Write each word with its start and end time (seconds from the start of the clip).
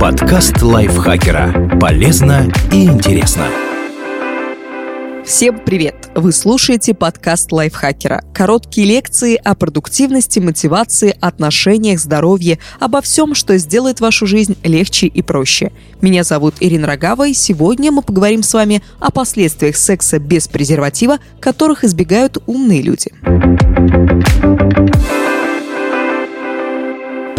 Подкаст 0.00 0.60
лайфхакера. 0.62 1.78
Полезно 1.80 2.52
и 2.72 2.84
интересно. 2.84 3.46
Всем 5.24 5.58
привет! 5.58 6.10
Вы 6.14 6.32
слушаете 6.32 6.92
подкаст 6.92 7.50
лайфхакера. 7.50 8.22
Короткие 8.34 8.86
лекции 8.86 9.36
о 9.36 9.54
продуктивности, 9.54 10.38
мотивации, 10.38 11.16
отношениях, 11.20 11.98
здоровье, 11.98 12.58
обо 12.78 13.00
всем, 13.00 13.34
что 13.34 13.56
сделает 13.56 14.00
вашу 14.00 14.26
жизнь 14.26 14.56
легче 14.62 15.06
и 15.06 15.22
проще. 15.22 15.72
Меня 16.02 16.24
зовут 16.24 16.56
Ирина 16.60 16.86
Рогава, 16.86 17.28
и 17.28 17.32
сегодня 17.32 17.90
мы 17.90 18.02
поговорим 18.02 18.42
с 18.42 18.52
вами 18.52 18.82
о 19.00 19.10
последствиях 19.10 19.76
секса 19.76 20.18
без 20.18 20.46
презерватива, 20.46 21.18
которых 21.40 21.84
избегают 21.84 22.42
умные 22.46 22.82
люди. 22.82 23.10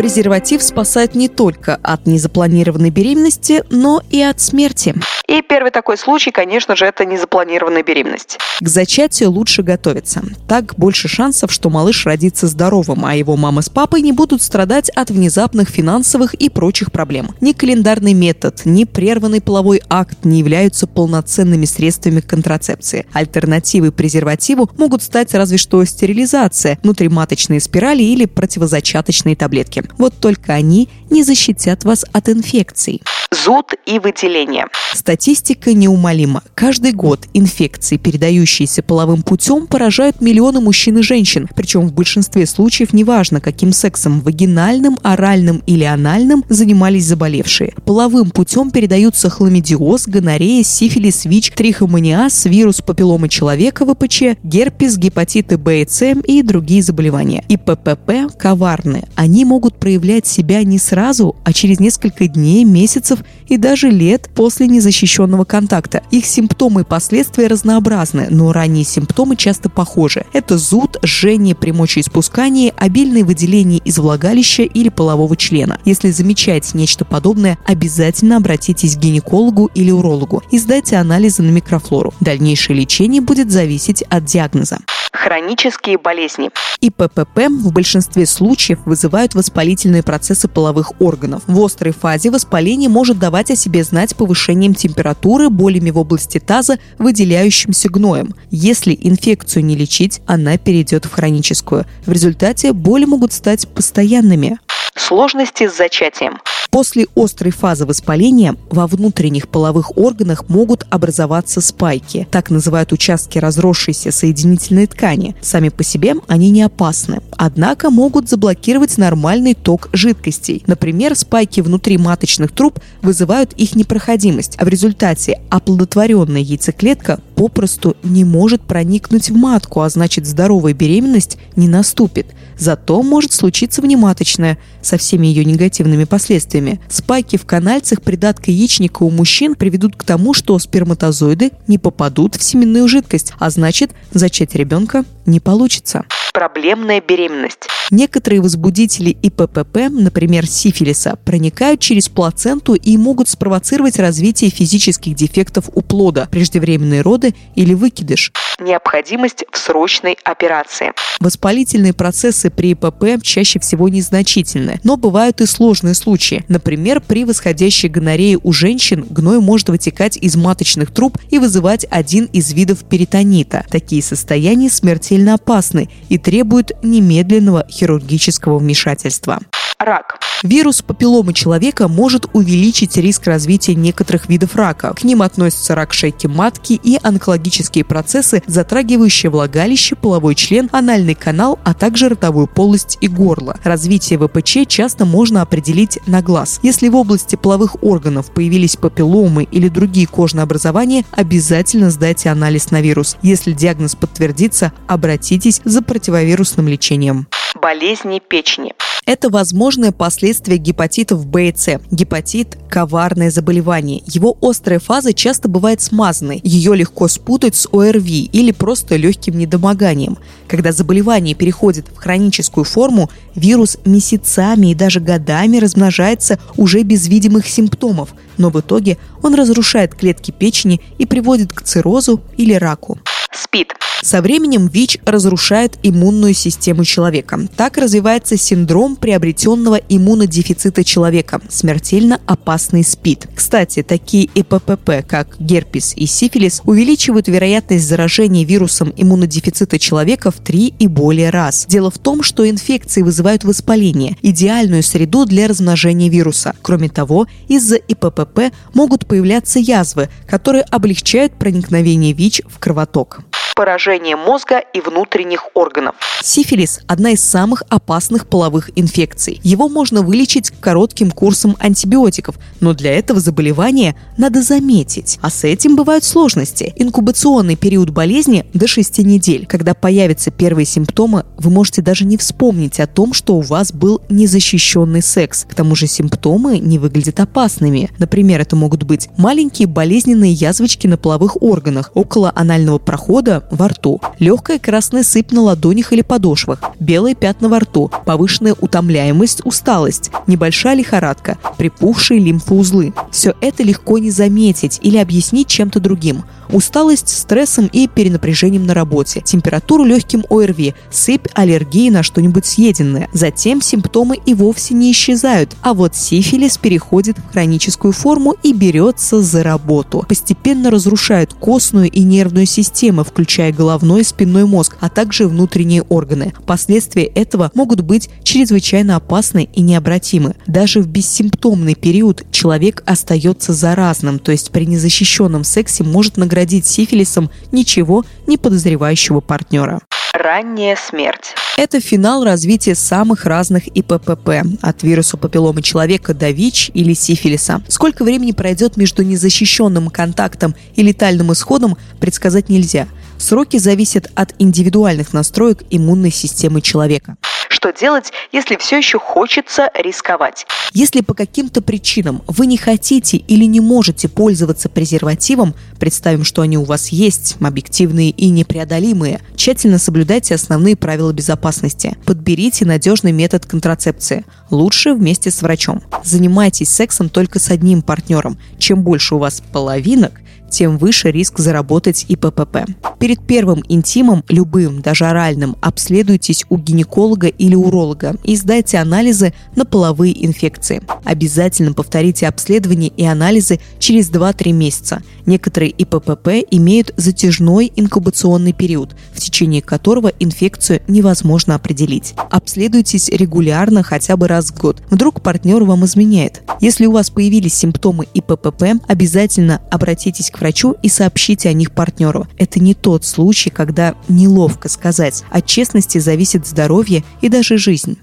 Презерватив 0.06 0.62
спасает 0.62 1.16
не 1.16 1.28
только 1.30 1.80
от 1.82 2.06
незапланированной 2.06 2.92
беременности, 2.92 3.64
но 3.72 4.04
и 4.12 4.22
от 4.22 4.40
смерти. 4.40 4.94
И 5.28 5.42
первый 5.42 5.72
такой 5.72 5.98
случай, 5.98 6.30
конечно 6.30 6.76
же, 6.76 6.86
это 6.86 7.06
незапланированная 7.06 7.82
беременность. 7.82 8.38
К 8.62 8.68
зачатию 8.68 9.32
лучше 9.32 9.64
готовиться. 9.64 10.22
Так 10.48 10.76
больше 10.78 11.08
шансов, 11.08 11.52
что 11.52 11.72
малыш 11.72 12.06
родится 12.06 12.46
здоровым, 12.46 13.04
а 13.04 13.16
его 13.16 13.36
мама 13.36 13.64
с 13.64 13.70
папой 13.70 14.02
не 14.02 14.12
будут 14.12 14.44
страдать 14.44 14.90
от 14.90 15.10
внезапных 15.10 15.70
финансовых 15.70 16.36
и 16.36 16.50
прочих 16.50 16.92
проблем. 16.92 17.32
Ни 17.42 17.54
календарный 17.54 18.14
метод, 18.14 18.62
ни 18.66 18.84
прерванный 18.84 19.42
половой 19.42 19.82
акт 19.90 20.20
не 20.24 20.38
являются 20.38 20.86
полноценными 20.86 21.66
средствами 21.66 22.20
контрацепции. 22.20 23.08
Альтернативой 23.12 23.92
презервативу 23.92 24.70
могут 24.78 25.02
стать 25.02 25.34
разве 25.34 25.58
что 25.58 25.84
стерилизация, 25.84 26.78
внутриматочные 26.84 27.60
спирали 27.60 28.04
или 28.04 28.26
противозачаточные 28.26 29.36
таблетки. 29.36 29.84
Вот 29.98 30.14
только 30.20 30.54
они 30.54 30.90
не 31.10 31.24
защитят 31.24 31.84
вас 31.84 32.06
от 32.12 32.30
инфекций. 32.30 33.02
Зуд 33.32 33.74
и 33.86 34.00
выделение. 34.00 34.66
Статистика 34.94 35.74
неумолима. 35.74 36.42
Каждый 36.56 36.94
год 36.94 37.28
инфекции, 37.34 37.98
передающиеся 37.98 38.82
половым 38.82 39.24
путем, 39.24 39.68
поражают 39.68 40.22
миллионы 40.22 40.62
мужчин 40.62 40.98
и 40.98 41.02
женщин. 41.02 41.48
Причем 41.56 41.88
в 41.88 41.94
большинстве 41.94 42.46
случаев 42.46 42.94
неважно, 42.94 43.42
каким 43.42 43.74
сексом, 43.74 44.22
вагинальным, 44.22 44.98
оральным 45.04 45.62
или 45.68 45.84
анальным, 45.84 46.44
занимались 46.50 47.06
заболевшие. 47.06 47.74
Половым 47.86 48.32
путем 48.32 48.72
передаются 48.72 49.30
хламидиоз, 49.30 50.08
гонорея, 50.08 50.64
сифилис, 50.64 51.26
ВИЧ, 51.26 51.52
трихомониаз, 51.52 52.46
вирус 52.46 52.82
папилломы 52.82 53.30
человека, 53.30 53.86
ВПЧ, 53.86 54.38
герпес, 54.44 54.98
гепатиты 54.98 55.58
Б 55.58 55.82
и 55.82 55.88
С 55.88 56.06
и 56.06 56.42
другие 56.42 56.82
заболевания. 56.82 57.44
И 57.50 57.58
ППП 57.58 58.34
коварны. 58.38 59.04
Они 59.16 59.46
могут 59.46 59.78
проявлять 59.78 60.26
себя 60.26 60.64
не 60.64 60.80
сразу, 60.80 61.36
а 61.44 61.54
через 61.54 61.80
несколько 61.80 62.28
дней, 62.28 62.64
месяцев 62.64 63.15
и 63.48 63.58
даже 63.58 63.90
лет 63.90 64.30
после 64.34 64.68
незащищенного 64.68 65.46
контакта. 65.46 66.02
Их 66.12 66.26
симптомы 66.26 66.82
и 66.82 66.84
последствия 66.84 67.48
разнообразны, 67.48 68.28
но 68.30 68.52
ранние 68.52 68.84
симптомы 68.84 69.36
часто 69.36 69.70
похожи. 69.70 70.26
Это 70.34 70.58
зуд, 70.58 70.98
жжение 71.04 71.56
при 71.56 71.72
мочеиспускании, 71.72 72.74
обильное 72.78 73.24
выделение 73.24 73.80
из 73.80 73.98
влагалища 73.98 74.64
или 74.64 74.90
полового 74.90 75.36
члена. 75.36 75.80
Если 75.86 76.12
замечаете 76.12 76.78
нечто 76.78 77.06
подобное, 77.06 77.58
обязательно 77.66 78.38
обратитесь 78.38 78.96
к 78.96 79.00
гинекологу 79.00 79.70
или 79.74 79.92
урологу 79.92 80.44
и 80.52 80.60
сдайте 80.60 80.98
анализы 80.98 81.44
на 81.44 81.52
микрофлору. 81.52 82.14
Дальнейшее 82.20 82.78
лечение 82.78 83.22
будет 83.22 83.52
зависеть 83.52 84.04
от 84.04 84.26
диагноза 84.26 84.80
хронические 85.26 85.98
болезни. 85.98 86.52
И 86.82 86.92
ППП 86.92 87.48
в 87.50 87.72
большинстве 87.72 88.26
случаев 88.26 88.80
вызывают 88.86 89.34
воспалительные 89.34 90.04
процессы 90.04 90.48
половых 90.48 91.02
органов. 91.02 91.42
В 91.48 91.64
острой 91.64 91.94
фазе 91.94 92.30
воспаление 92.30 92.90
может 92.90 93.05
давать 93.14 93.52
о 93.52 93.56
себе 93.56 93.84
знать 93.84 94.16
повышением 94.16 94.74
температуры, 94.74 95.50
болями 95.50 95.92
в 95.92 95.98
области 95.98 96.40
таза, 96.40 96.80
выделяющимся 96.98 97.90
гноем. 97.90 98.34
Если 98.52 98.98
инфекцию 99.00 99.66
не 99.66 99.76
лечить, 99.76 100.22
она 100.26 100.58
перейдет 100.58 101.06
в 101.06 101.12
хроническую. 101.12 101.86
В 102.06 102.12
результате 102.12 102.74
боли 102.74 103.06
могут 103.06 103.34
стать 103.34 103.68
постоянными. 103.68 104.58
Сложности 104.96 105.68
с 105.68 105.78
зачатием. 105.78 106.40
После 106.76 107.08
острой 107.16 107.52
фазы 107.52 107.86
воспаления 107.86 108.58
во 108.70 108.86
внутренних 108.88 109.48
половых 109.48 109.98
органах 109.98 110.50
могут 110.50 110.86
образоваться 110.90 111.62
спайки. 111.62 112.28
Так 112.32 112.50
называют 112.50 112.92
участки 112.92 113.38
разросшейся 113.38 114.12
соединительной 114.12 114.86
ткани. 114.88 115.38
Сами 115.40 115.70
по 115.70 115.86
себе 115.86 116.16
они 116.28 116.50
не 116.50 116.64
опасны. 116.64 117.22
Однако 117.38 117.90
могут 117.90 118.28
заблокировать 118.30 118.98
нормальный 118.98 119.54
ток 119.54 119.88
жидкостей. 119.94 120.64
Например, 120.68 121.16
спайки 121.16 121.62
внутри 121.62 121.98
маточных 121.98 122.52
труб 122.52 122.80
вызывают 123.06 123.54
их 123.54 123.76
непроходимость, 123.76 124.58
а 124.58 124.66
в 124.66 124.68
результате 124.68 125.40
оплодотворенная 125.50 126.42
яйцеклетка 126.42 127.20
попросту 127.36 127.96
не 128.04 128.24
может 128.24 128.62
проникнуть 128.62 129.30
в 129.30 129.36
матку, 129.36 129.82
а 129.82 129.90
значит 129.90 130.26
здоровая 130.26 130.74
беременность 130.74 131.38
не 131.56 131.68
наступит. 131.68 132.28
Зато 132.58 133.02
может 133.02 133.32
случиться 133.32 133.82
внематочная 133.82 134.58
со 134.82 134.98
всеми 134.98 135.28
ее 135.28 135.46
негативными 135.46 136.06
последствиями. 136.06 136.80
Спайки 136.90 137.38
в 137.38 137.46
канальцах 137.46 138.02
придатка 138.02 138.52
яичника 138.52 139.04
у 139.04 139.10
мужчин 139.10 139.56
приведут 139.56 139.96
к 139.96 140.04
тому, 140.04 140.34
что 140.34 140.58
сперматозоиды 140.60 141.52
не 141.68 141.78
попадут 141.78 142.36
в 142.36 142.44
семенную 142.44 142.88
жидкость, 142.88 143.34
а 143.40 143.50
значит 143.50 143.92
зачать 144.12 144.56
ребенка 144.56 145.06
не 145.26 145.40
получится 145.40 146.06
проблемная 146.36 147.02
беременность. 147.02 147.70
Некоторые 147.92 148.42
возбудители 148.42 149.10
ИППП, 149.10 149.90
например, 149.90 150.46
сифилиса, 150.46 151.18
проникают 151.24 151.80
через 151.80 152.10
плаценту 152.10 152.76
и 152.76 152.95
могут 152.98 153.30
спровоцировать 153.30 154.00
развитие 154.00 154.50
физических 154.50 155.16
дефектов 155.16 155.70
у 155.74 155.82
плода, 155.82 156.28
преждевременные 156.32 157.02
роды 157.02 157.36
или 157.56 157.74
выкидыш. 157.74 158.32
Необходимость 158.60 159.44
в 159.52 159.58
срочной 159.58 160.18
операции. 160.24 160.92
Воспалительные 161.20 161.94
процессы 161.94 162.50
при 162.50 162.72
ИПП 162.72 163.22
чаще 163.22 163.60
всего 163.60 163.90
незначительны, 163.90 164.80
но 164.84 164.98
бывают 164.98 165.42
и 165.42 165.46
сложные 165.46 165.94
случаи. 165.94 166.44
Например, 166.48 167.02
при 167.02 167.26
восходящей 167.26 167.90
гонорее 167.90 168.40
у 168.42 168.52
женщин 168.54 169.06
гной 169.10 169.40
может 169.40 169.70
вытекать 169.70 170.18
из 170.18 170.36
маточных 170.36 170.92
труб 170.94 171.18
и 171.30 171.40
вызывать 171.40 171.86
один 171.90 172.26
из 172.26 172.54
видов 172.54 172.86
перитонита. 172.86 173.66
Такие 173.70 174.02
состояния 174.02 174.70
смертельно 174.70 175.34
опасны 175.34 175.90
и 176.10 176.18
требуют 176.18 176.72
немедленного 176.84 177.66
хирургического 177.70 178.58
вмешательства. 178.58 179.40
Рак. 179.80 180.20
Вирус 180.44 180.82
папилломы 180.82 181.34
человека 181.34 181.88
может 181.88 182.28
увеличить 182.34 182.98
риск 182.98 183.28
развития 183.28 183.76
некоторых 183.76 184.30
видов 184.30 184.56
рака. 184.56 184.94
К 184.94 185.04
ним 185.04 185.22
относятся 185.22 185.76
рак 185.76 185.94
шейки 185.94 186.28
матки 186.28 186.80
и 186.82 186.98
онкологические 187.02 187.84
процессы, 187.84 188.44
затрагивающие 188.48 189.30
влагалище, 189.30 189.96
половой 189.96 190.36
член, 190.36 190.70
анальный 190.72 191.16
канал, 191.16 191.60
а 191.64 191.74
также 191.74 192.10
ротовую 192.10 192.48
полость 192.48 192.98
и 193.02 193.08
горло. 193.08 193.58
Развитие 193.64 194.20
ВПЧ 194.20 194.68
часто 194.68 195.06
можно 195.06 195.42
определить 195.42 196.00
на 196.06 196.22
глаз. 196.22 196.60
Если 196.64 196.88
в 196.88 196.96
области 196.96 197.36
половых 197.36 197.84
органов 197.84 198.32
появились 198.32 198.78
папилломы 198.78 199.44
или 199.44 199.68
другие 199.68 200.08
кожные 200.08 200.44
образования, 200.44 201.06
обязательно 201.12 201.90
сдайте 201.90 202.30
анализ 202.30 202.72
на 202.72 202.82
вирус. 202.82 203.18
Если 203.22 203.52
диагноз 203.52 203.96
подтвердится, 203.96 204.72
обратитесь 204.88 205.62
за 205.66 205.82
противовирусным 205.82 206.68
лечением. 206.68 207.28
Болезни 207.62 208.20
печени. 208.20 208.74
Это 209.06 209.30
возможное 209.30 209.92
последствие 209.92 210.58
гепатитов 210.58 211.26
Б 211.26 211.50
и 211.50 211.56
С. 211.56 211.80
Гепатит– 211.92 212.58
коварное 212.70 213.30
заболевание. 213.30 214.02
Его 214.08 214.36
острая 214.42 214.80
фаза 214.80 215.14
часто 215.14 215.48
бывает 215.48 215.80
смазанной. 215.80 216.42
Ее 216.44 216.76
легко 216.76 217.08
спутать 217.08 217.56
с 217.56 217.68
ОРВИ 217.72 218.30
или 218.34 218.52
просто 218.52 218.96
легким 218.96 219.38
недомоганием. 219.38 220.18
Когда 220.48 220.72
заболевание 220.72 221.36
переходит 221.36 221.88
в 221.88 221.98
хроническую 221.98 222.64
форму, 222.64 223.10
вирус 223.36 223.78
месяцами 223.86 224.72
и 224.72 224.76
даже 224.76 225.00
годами 225.00 225.58
размножается 225.58 226.40
уже 226.58 226.82
без 226.82 227.08
видимых 227.08 227.48
симптомов, 227.48 228.10
но 228.38 228.50
в 228.50 228.60
итоге 228.60 228.98
он 229.22 229.36
разрушает 229.36 229.96
клетки 229.96 230.32
печени 230.32 230.82
и 230.98 231.06
приводит 231.06 231.54
к 231.54 231.62
циррозу 231.62 232.22
или 232.38 232.54
раку. 232.54 233.00
СПИД 233.36 233.74
со 234.06 234.22
временем 234.22 234.68
ВИЧ 234.68 235.00
разрушает 235.04 235.80
иммунную 235.82 236.36
систему 236.36 236.86
человека. 236.86 237.40
Так 237.58 237.78
развивается 237.78 238.38
синдром 238.38 238.96
приобретенного 238.96 239.76
иммунодефицита 239.90 240.84
человека, 240.84 241.42
смертельно 241.50 242.22
опасный 242.28 242.84
СПИД. 242.84 243.30
Кстати, 243.34 243.82
такие 243.82 244.30
ЭППП, 244.36 245.04
как 245.08 245.36
герпес 245.40 245.94
и 245.96 246.06
сифилис, 246.06 246.62
увеличивают 246.66 247.28
вероятность 247.28 247.88
заражения 247.88 248.46
вирусом 248.46 248.94
иммунодефицита 248.96 249.80
человека 249.80 250.30
в 250.30 250.36
три 250.36 250.76
и 250.78 250.88
более 250.88 251.32
раз. 251.32 251.66
Дело 251.68 251.90
в 251.90 251.98
том, 251.98 252.22
что 252.22 252.48
инфекции 252.48 253.02
вызывают 253.02 253.44
воспаление, 253.44 254.18
идеальную 254.22 254.84
среду 254.84 255.26
для 255.26 255.48
размножения 255.48 256.10
вируса. 256.10 256.54
Кроме 256.62 256.90
того, 256.90 257.26
из-за 257.48 257.78
ИППП 257.78 258.54
могут 258.74 259.08
появляться 259.08 259.58
язвы, 259.58 260.10
которые 260.28 260.64
облегчают 260.64 261.34
проникновение 261.34 262.14
ВИЧ 262.14 262.44
в 262.48 262.60
кровоток. 262.60 263.25
Поражение 263.56 264.18
мозга 264.18 264.60
и 264.60 264.82
внутренних 264.82 265.46
органов. 265.54 265.96
Сифилис– 266.22 266.82
одна 266.88 267.12
из 267.12 267.24
самых 267.24 267.64
опасных 267.70 268.28
половых 268.28 268.70
инфекций. 268.76 269.40
Его 269.44 269.70
можно 269.70 270.02
вылечить 270.02 270.52
коротким 270.60 271.10
курсом 271.10 271.56
антибиотиков, 271.60 272.36
но 272.60 272.74
для 272.74 272.92
этого 272.92 273.20
заболевания 273.20 273.96
надо 274.18 274.42
заметить. 274.42 275.20
А 275.22 275.30
с 275.30 275.46
этим 275.46 275.76
бывают 275.76 276.04
сложности. 276.04 276.74
Инкубационный 276.76 277.56
период 277.56 277.92
болезни 277.92 278.46
до 278.54 278.68
6 278.68 279.00
недель. 279.00 279.46
Когда 279.46 279.74
появятся 279.74 280.32
первые 280.32 280.66
симптомы, 280.66 281.26
вы 281.38 281.50
можете 281.50 281.82
даже 281.82 282.06
не 282.06 282.18
вспомнить 282.18 282.80
о 282.82 282.88
том, 282.88 283.14
что 283.14 283.36
у 283.36 283.42
вас 283.42 283.72
был 283.72 284.02
незащищенный 284.10 285.02
секс. 285.02 285.46
К 285.46 285.54
тому 285.54 285.76
же 285.76 285.88
симптомы 285.88 286.60
не 286.60 286.78
выглядят 286.78 287.20
опасными. 287.22 287.90
Например, 288.00 288.42
это 288.42 288.58
могут 288.58 288.84
быть 288.84 289.10
маленькие 289.18 289.68
болезненные 289.68 290.34
язвочки 290.34 290.88
на 290.88 290.98
половых 290.98 291.42
органах, 291.42 291.92
около 291.94 292.34
анального 292.36 292.80
прохода, 292.80 293.45
во 293.50 293.68
рту, 293.68 294.02
легкая 294.20 294.60
красная 294.60 295.04
сыпь 295.04 295.32
на 295.32 295.42
ладонях 295.42 295.94
или 295.94 296.02
подошвах, 296.02 296.60
белые 296.80 297.16
пятна 297.16 297.50
во 297.50 297.60
рту, 297.60 297.92
повышенная 298.06 298.56
утомляемость, 298.60 299.46
усталость, 299.46 300.12
небольшая 300.28 300.76
лихорадка, 300.76 301.38
припухшие 301.58 302.20
лимфоузлы. 302.20 302.94
Все 303.12 303.34
это 303.42 303.64
легко 303.64 303.98
не 303.98 304.12
заметить 304.12 304.80
или 304.82 304.98
объяснить 304.98 305.48
чем-то 305.48 305.80
другим. 305.80 306.24
Усталость 306.50 307.10
стрессом 307.10 307.68
и 307.72 307.88
перенапряжением 307.88 308.66
на 308.66 308.74
работе, 308.74 309.22
температуру 309.22 309.84
легким 309.84 310.24
ОРВИ, 310.30 310.76
сыпь, 310.92 311.28
аллергии 311.34 311.90
на 311.90 312.04
что-нибудь 312.04 312.46
съеденное. 312.46 313.10
Затем 313.14 313.62
симптомы 313.62 314.18
и 314.26 314.34
вовсе 314.34 314.74
не 314.76 314.92
исчезают, 314.92 315.56
а 315.62 315.74
вот 315.74 315.96
сифилис 315.96 316.58
переходит 316.58 317.18
в 317.18 317.32
хроническую 317.32 317.94
форму 317.94 318.36
и 318.44 318.54
берется 318.54 319.22
за 319.22 319.44
работу. 319.44 320.06
Постепенно 320.08 320.70
разрушает 320.70 321.34
костную 321.34 321.90
и 321.90 322.04
нервную 322.04 322.46
системы, 322.46 323.04
включая 323.04 323.35
головной 323.52 324.02
и 324.02 324.04
спинной 324.04 324.46
мозг, 324.46 324.78
а 324.80 324.90
также 324.90 325.28
внутренние 325.28 325.84
органы. 325.84 326.34
Последствия 326.46 327.06
этого 327.06 327.52
могут 327.54 327.82
быть 327.82 328.10
чрезвычайно 328.24 328.96
опасны 328.96 329.50
и 329.54 329.62
необратимы. 329.62 330.36
Даже 330.48 330.82
в 330.82 330.88
бессимптомный 330.88 331.76
период 331.76 332.26
человек 332.32 332.84
остается 332.86 333.54
заразным, 333.54 334.20
то 334.20 334.32
есть 334.32 334.52
при 334.52 334.66
незащищенном 334.66 335.44
сексе 335.44 335.84
может 335.84 336.18
наградить 336.18 336.66
сифилисом 336.66 337.30
ничего 337.52 338.04
не 338.28 338.38
подозревающего 338.38 339.20
партнера. 339.22 339.82
Ранняя 340.18 340.78
смерть. 340.78 341.36
Это 341.58 341.82
финал 341.82 342.24
развития 342.24 342.74
самых 342.74 343.26
разных 343.26 343.68
ИППП, 343.68 344.46
от 344.62 344.82
вируса 344.82 345.18
папилломы 345.18 345.62
человека 345.62 346.14
до 346.14 346.32
ВИЧ 346.32 346.72
или 346.74 346.94
сифилиса. 346.94 347.62
Сколько 347.68 348.06
времени 348.06 348.32
пройдет 348.32 348.78
между 348.78 349.04
незащищенным 349.04 349.90
контактом 349.90 350.56
и 350.74 350.84
летальным 350.84 351.34
исходом, 351.34 351.78
предсказать 352.00 352.48
нельзя. 352.48 352.88
Сроки 353.18 353.58
зависят 353.58 354.10
от 354.16 354.34
индивидуальных 354.40 355.12
настроек 355.12 355.64
иммунной 355.70 356.12
системы 356.12 356.62
человека 356.62 357.18
что 357.66 357.74
делать, 357.74 358.12
если 358.32 358.58
все 358.58 358.78
еще 358.78 359.00
хочется 359.00 359.72
рисковать. 359.74 360.46
Если 360.74 361.02
по 361.02 361.16
каким-то 361.16 361.64
причинам 361.64 362.22
вы 362.28 362.46
не 362.46 362.58
хотите 362.58 363.18
или 363.18 363.46
не 363.46 363.60
можете 363.60 364.08
пользоваться 364.08 364.70
презервативом, 364.70 365.56
представим, 365.80 366.24
что 366.24 366.44
они 366.44 366.60
у 366.60 366.64
вас 366.64 366.90
есть, 366.90 367.38
объективные 367.42 368.12
и 368.12 368.30
непреодолимые, 368.30 369.20
тщательно 369.36 369.80
соблюдайте 369.80 370.36
основные 370.36 370.76
правила 370.76 371.12
безопасности. 371.12 371.98
Подберите 372.06 372.66
надежный 372.66 373.12
метод 373.12 373.48
контрацепции. 373.48 374.26
Лучше 374.52 374.94
вместе 374.94 375.32
с 375.32 375.42
врачом. 375.42 375.82
Занимайтесь 376.04 376.70
сексом 376.70 377.10
только 377.10 377.40
с 377.40 377.50
одним 377.50 377.82
партнером. 377.82 378.38
Чем 378.60 378.84
больше 378.84 379.16
у 379.16 379.18
вас 379.18 379.42
половинок, 379.52 380.22
тем 380.50 380.78
выше 380.78 381.12
риск 381.12 381.40
заработать 381.40 382.06
ИППП. 382.08 382.66
Перед 383.00 383.20
первым 383.26 383.64
интимом, 383.68 384.24
любым, 384.30 384.82
даже 384.82 385.06
оральным, 385.06 385.56
обследуйтесь 385.62 386.46
у 386.50 386.58
гинеколога 386.58 387.28
или 387.28 387.56
уролога 387.56 388.16
и 388.24 388.36
сдайте 388.36 388.78
анализы 388.78 389.34
на 389.56 389.66
половые 389.66 390.26
инфекции. 390.26 390.82
Обязательно 391.04 391.74
повторите 391.74 392.28
обследование 392.28 392.92
и 392.96 393.06
анализы 393.06 393.60
через 393.80 394.10
2-3 394.10 394.52
месяца. 394.54 395.02
Некоторые 395.26 395.72
ИППП 395.72 396.46
имеют 396.52 396.94
затяжной 396.98 397.72
инкубационный 397.76 398.54
период, 398.54 398.96
течение 399.26 399.62
которого 399.62 400.12
инфекцию 400.20 400.82
невозможно 400.88 401.56
определить. 401.56 402.14
Обследуйтесь 402.30 403.10
регулярно 403.10 403.84
хотя 403.84 404.16
бы 404.18 404.28
раз 404.28 404.52
в 404.52 404.60
год. 404.60 404.82
Вдруг 404.90 405.22
партнер 405.22 405.64
вам 405.64 405.86
изменяет. 405.86 406.44
Если 406.62 406.86
у 406.86 406.92
вас 406.92 407.10
появились 407.10 407.56
симптомы 407.56 408.08
ИППП, 408.14 408.82
обязательно 408.88 409.62
обратитесь 409.72 410.30
к 410.30 410.40
врачу 410.40 410.76
и 410.82 410.90
сообщите 410.90 411.50
о 411.50 411.54
них 411.54 411.72
партнеру. 411.72 412.28
Это 412.38 412.60
не 412.60 412.74
тот 412.74 413.04
случай, 413.04 413.50
когда 413.50 413.96
неловко 414.08 414.70
сказать. 414.70 415.24
От 415.32 415.46
честности 415.46 415.98
зависит 415.98 416.46
здоровье 416.46 417.04
и 417.22 417.30
даже 417.30 417.58
жизнь. 417.58 417.98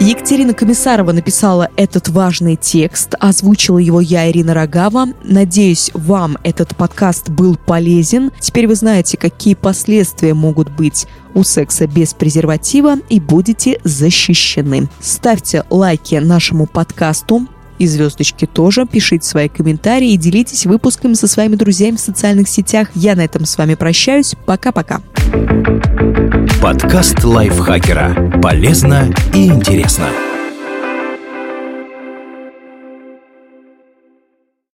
Екатерина 0.00 0.54
Комиссарова 0.54 1.10
написала 1.10 1.70
этот 1.76 2.08
важный 2.08 2.54
текст, 2.54 3.14
озвучила 3.18 3.78
его 3.78 4.00
я, 4.00 4.30
Ирина 4.30 4.54
Рогава. 4.54 5.08
Надеюсь, 5.24 5.90
вам 5.92 6.38
этот 6.44 6.76
подкаст 6.76 7.30
был 7.30 7.56
полезен. 7.56 8.30
Теперь 8.38 8.68
вы 8.68 8.76
знаете, 8.76 9.18
какие 9.18 9.54
последствия 9.54 10.34
могут 10.34 10.70
быть 10.70 11.08
у 11.34 11.42
секса 11.42 11.88
без 11.88 12.14
презерватива 12.14 12.96
и 13.08 13.18
будете 13.18 13.80
защищены. 13.82 14.88
Ставьте 15.00 15.64
лайки 15.68 16.14
нашему 16.14 16.66
подкасту, 16.66 17.48
и 17.78 17.86
звездочки 17.86 18.46
тоже. 18.46 18.86
Пишите 18.86 19.26
свои 19.26 19.48
комментарии 19.48 20.12
и 20.12 20.16
делитесь 20.16 20.66
выпусками 20.66 21.14
со 21.14 21.26
своими 21.26 21.56
друзьями 21.56 21.96
в 21.96 22.00
социальных 22.00 22.48
сетях. 22.48 22.88
Я 22.94 23.16
на 23.16 23.24
этом 23.24 23.44
с 23.44 23.56
вами 23.56 23.74
прощаюсь. 23.74 24.34
Пока-пока. 24.46 25.00
Подкаст 26.60 27.24
лайфхакера. 27.24 28.40
Полезно 28.42 29.12
и 29.34 29.46
интересно. 29.46 30.08